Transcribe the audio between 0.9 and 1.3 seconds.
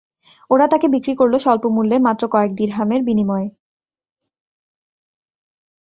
বিক্রি